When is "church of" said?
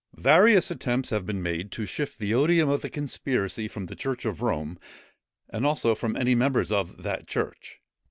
3.95-4.41